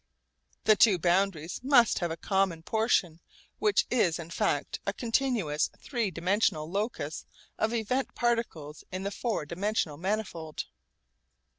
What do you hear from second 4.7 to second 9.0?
a continuous three dimensional locus of event particles